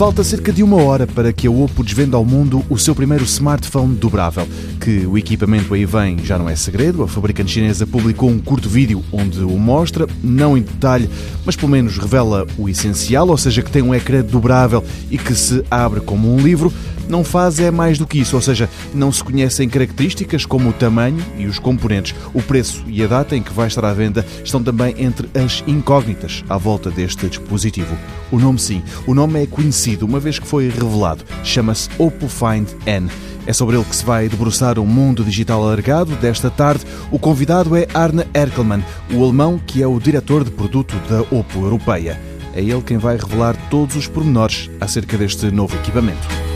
Falta 0.00 0.24
cerca 0.24 0.50
de 0.50 0.62
uma 0.62 0.82
hora 0.82 1.06
para 1.06 1.30
que 1.30 1.46
a 1.46 1.50
Oppo 1.50 1.84
desvenda 1.84 2.16
ao 2.16 2.24
mundo 2.24 2.64
o 2.70 2.78
seu 2.78 2.94
primeiro 2.94 3.22
smartphone 3.24 3.94
dobrável. 3.94 4.48
Que 4.80 5.06
o 5.06 5.18
equipamento 5.18 5.74
aí 5.74 5.84
vem 5.84 6.24
já 6.24 6.38
não 6.38 6.48
é 6.48 6.56
segredo. 6.56 7.02
A 7.02 7.06
fabricante 7.06 7.52
chinesa 7.52 7.86
publicou 7.86 8.30
um 8.30 8.38
curto 8.38 8.66
vídeo 8.66 9.04
onde 9.12 9.40
o 9.40 9.58
mostra, 9.58 10.08
não 10.24 10.56
em 10.56 10.62
detalhe, 10.62 11.10
mas 11.44 11.54
pelo 11.54 11.70
menos 11.70 11.98
revela 11.98 12.46
o 12.56 12.66
essencial, 12.66 13.28
ou 13.28 13.36
seja, 13.36 13.60
que 13.60 13.70
tem 13.70 13.82
um 13.82 13.94
ecrã 13.94 14.22
dobrável 14.22 14.82
e 15.10 15.18
que 15.18 15.34
se 15.34 15.62
abre 15.70 16.00
como 16.00 16.34
um 16.34 16.40
livro 16.40 16.72
não 17.10 17.24
faz 17.24 17.58
é 17.60 17.70
mais 17.70 17.98
do 17.98 18.06
que 18.06 18.20
isso, 18.20 18.36
ou 18.36 18.42
seja, 18.42 18.68
não 18.94 19.10
se 19.10 19.22
conhecem 19.22 19.68
características 19.68 20.46
como 20.46 20.70
o 20.70 20.72
tamanho 20.72 21.24
e 21.36 21.46
os 21.46 21.58
componentes. 21.58 22.14
O 22.32 22.40
preço 22.40 22.84
e 22.86 23.02
a 23.02 23.06
data 23.06 23.36
em 23.36 23.42
que 23.42 23.52
vai 23.52 23.66
estar 23.66 23.84
à 23.84 23.92
venda 23.92 24.24
estão 24.44 24.62
também 24.62 24.94
entre 24.98 25.28
as 25.38 25.62
incógnitas 25.66 26.44
à 26.48 26.56
volta 26.56 26.90
deste 26.90 27.28
dispositivo. 27.28 27.96
O 28.30 28.38
nome 28.38 28.58
sim, 28.58 28.82
o 29.06 29.14
nome 29.14 29.42
é 29.42 29.46
conhecido 29.46 30.06
uma 30.06 30.20
vez 30.20 30.38
que 30.38 30.46
foi 30.46 30.68
revelado. 30.68 31.24
Chama-se 31.42 31.88
Oppo 31.98 32.28
Find 32.28 32.68
N. 32.86 33.10
É 33.46 33.52
sobre 33.52 33.76
ele 33.76 33.84
que 33.84 33.96
se 33.96 34.04
vai 34.04 34.28
debruçar 34.28 34.78
o 34.78 34.86
mundo 34.86 35.24
digital 35.24 35.62
alargado 35.62 36.14
desta 36.16 36.50
tarde. 36.50 36.84
O 37.10 37.18
convidado 37.18 37.74
é 37.76 37.88
Arne 37.92 38.24
Erkelmann, 38.32 38.84
o 39.12 39.24
alemão 39.24 39.58
que 39.58 39.82
é 39.82 39.86
o 39.86 39.98
diretor 39.98 40.44
de 40.44 40.50
produto 40.50 40.94
da 41.08 41.22
Oppo 41.36 41.60
Europeia. 41.60 42.20
É 42.54 42.60
ele 42.60 42.82
quem 42.82 42.98
vai 42.98 43.16
revelar 43.16 43.56
todos 43.70 43.96
os 43.96 44.06
pormenores 44.06 44.70
acerca 44.80 45.16
deste 45.16 45.50
novo 45.50 45.74
equipamento. 45.76 46.49